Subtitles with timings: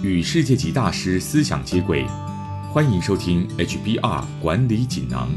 [0.00, 2.06] 与世界级大师思想接轨，
[2.72, 5.28] 欢迎收听 HBR 管理锦囊。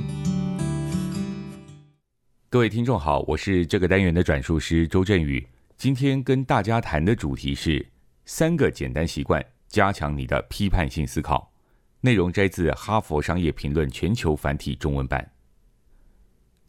[2.47, 5.43] 各位听众好，我是这个单元的转述师周振宇。
[5.77, 7.83] 今天跟大家谈的主题是
[8.25, 11.51] 三个简单习惯，加强你的批判性思考。
[11.99, 15.27] 内容摘自《哈佛商业评论》全球繁体中文版。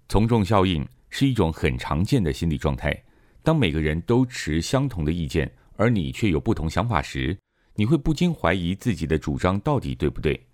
[0.09, 2.99] 从众效应是一种很常见的心理状态。
[3.43, 7.37] 当每个人都持相同的意见，而你却有不同想法时，
[7.75, 10.47] 你会不禁怀疑自己的主张到底对不对。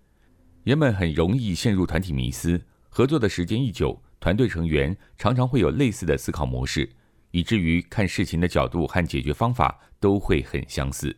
[0.65, 6.89] 人们很容易陷入团体迷思，合作的时间一久，团队成员常常会有类似的思考模式，
[7.30, 11.16] 以至于看事情的角度和解决方法都会很相似。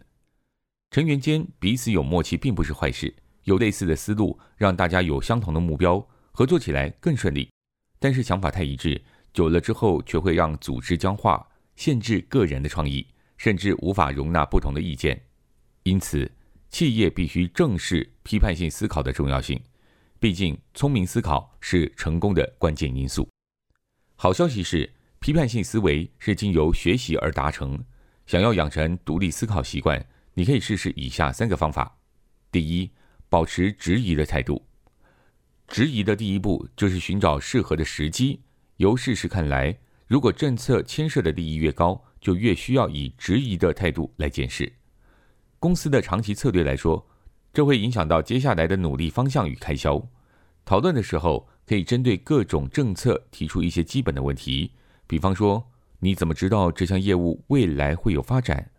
[0.90, 7.48] 成员间彼此有默契并不是坏事，有类似的思路让大家有相同的目标，合作起来更顺利。
[7.98, 11.46] 但是想法太一致，久了之后却会让组织僵化。
[11.76, 13.06] 限制个人的创意，
[13.38, 15.18] 甚至无法容纳不同的意见。
[15.90, 16.30] 因此，
[16.68, 19.60] 企业必须正视批判性思考的重要性。
[20.20, 23.28] 毕竟，聪明思考是成功的关键因素。
[24.14, 24.88] 好消息是，
[25.18, 27.76] 批判性思维是经由学习而达成。
[28.24, 30.00] 想要养成独立思考习惯，
[30.34, 31.98] 你可以试试以下三个方法：
[32.52, 32.88] 第一，
[33.28, 34.64] 保持质疑的态度。
[35.66, 38.40] 质疑的第一步就是寻找适合的时机。
[38.76, 39.76] 由事实看来。
[40.06, 44.72] 如果政策牵涉的利益越高，就越需要以质疑的态度来检视
[45.60, 47.06] 公司的长期策略来说，
[47.52, 50.02] 这会影响到接下来的努力方向与开销。
[50.64, 54.72] 讨论的时候，可以针对各种政策提出一些基本的问题，
[55.06, 58.70] 比方说，你怎么知道这项业务未来会有发展？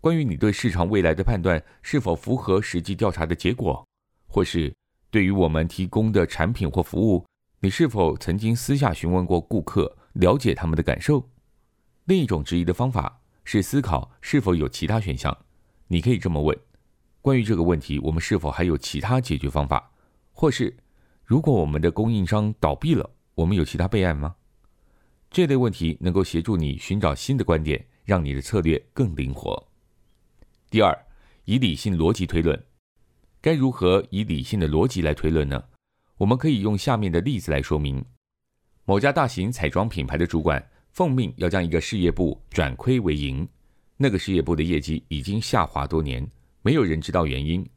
[0.00, 3.84] 关于你对市场未来的判断是否符合实际调查的结果？
[4.28, 4.72] 或是
[5.10, 7.26] 对于我们提供的产品或服务，
[7.58, 9.96] 你是否曾经私下询问过顾客？
[10.12, 11.28] 了解他们的感受。
[12.04, 15.36] 另一种质疑的方法是思考是否有其他选项。
[15.88, 16.56] 你可以这么问：
[17.20, 19.90] 关于这个问题，我们是否还有其他解决方法？
[20.32, 20.76] 或是，
[21.24, 24.36] 如果我们的供应商倒闭了，我们有其他备案吗？
[25.30, 29.66] 这类问题能够协助你寻找新的观点，让你的策略更灵活。
[30.70, 30.96] 第二，
[31.44, 32.64] 以理性逻辑推论。
[33.40, 35.64] 该如何以理性的逻辑来推论呢？
[36.18, 38.04] 我们可以用下面的例子来说明。
[38.84, 43.48] 某家大型彩妆品牌的主管奉命要将一个事业部转亏为盈，
[44.00, 46.24] 那个事业部的业绩已经下滑多年，
[46.62, 47.68] 没有人知道原因。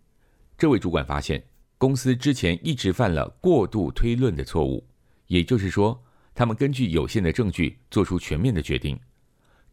[0.55, 1.43] 这位主管发现，
[1.79, 4.85] 公司之前一直犯了过度推论的错误，
[5.25, 5.99] 也就是说，
[6.35, 8.97] 他们根据有限的证据做出全面的决定。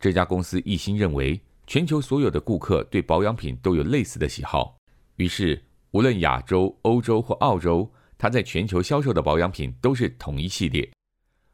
[0.01, 4.75] 这家公司一心认为，全球所有的顾客对保养品都有类似的喜好，
[5.17, 7.87] 于是无论亚洲、欧洲或澳洲，
[8.17, 10.91] 他在全球销售的保养品都是同一系列。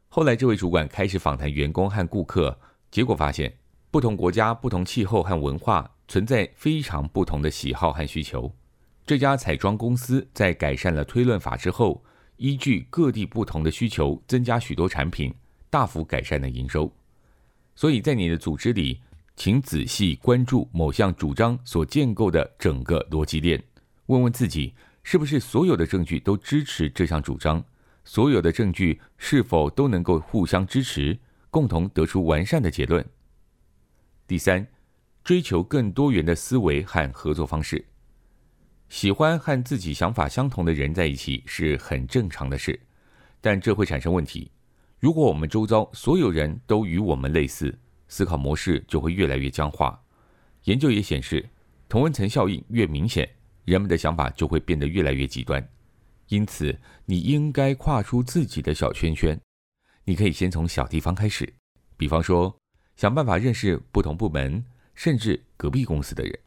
[0.09, 2.57] 后来，这位主管开始访谈员工和顾客，
[2.93, 3.53] 结果发现，
[3.95, 8.53] 不同国家、不同气候和文化存在非常不同的喜好和需求。
[9.07, 12.03] 这家彩妆公司在改善了推论法之后，
[12.37, 15.33] 依据各地不同的需求，增加许多产品，
[15.71, 16.93] 大幅改善了营收。
[17.77, 19.01] 所以在你的组织里，
[19.37, 23.63] 请仔细关注某项主张所建构的整个逻辑链，
[24.07, 24.75] 问问自己，
[25.05, 27.65] 是不是所有的证据都支持这项主张。
[28.05, 31.17] 所有的证据是否都能够互相支持，
[31.49, 33.07] 共同得出完善的结论？
[34.27, 34.67] 第三，
[35.23, 37.85] 追求更多元的思维和合作方式。
[38.89, 42.79] 喜欢和自己想法相同的人在一起是很正常的事，
[43.41, 44.51] 但这会产生问题。
[44.99, 50.03] 如果我们周遭所有人都与我们类似，思考模式就会越来越僵化。
[50.65, 51.47] 研究也显示，
[51.89, 53.29] 同温层效应越明显，
[53.67, 55.67] 人们的想法就会变得越来越极端。
[56.29, 59.39] 因此，你应该跨出自己的小圈圈。
[60.05, 61.53] 你可以先从小地方开始，
[61.99, 62.57] 比方说，
[62.97, 66.39] 想办法认识不同部门，甚至隔壁公司的人。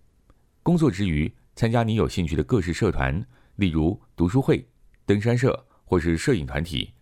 [0.63, 3.25] 工作之余，参加你有兴趣的各式社团，
[3.56, 4.68] 例如读书会、
[5.06, 6.94] 登山社或是摄影团体，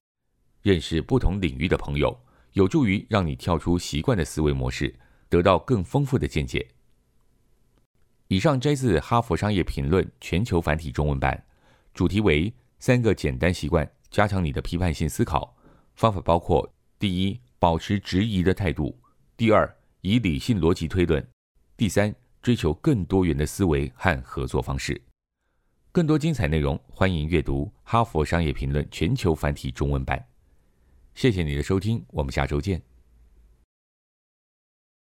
[0.61, 2.17] 认识不同领域的朋友，
[2.53, 4.93] 有助于让你跳出习惯的思维模式，
[5.29, 6.67] 得到更丰富的见解。
[8.27, 11.45] 以上摘自《哈佛商业评论》全球繁体中文版，
[11.93, 12.53] 主题为。
[12.77, 15.55] 三个简单习惯，加强你的批判性思考。
[15.95, 18.93] 方法包括：第一，保持质疑的态度；
[19.37, 21.21] 第二，以理性逻辑推论；
[21.75, 25.01] 第三，追求更多元的思维和合作方式。
[25.91, 30.25] 更多精彩内容，欢迎阅读《哈佛商业评论》全球繁体中文版。
[31.15, 32.81] 谢谢你的收听，我们下周见。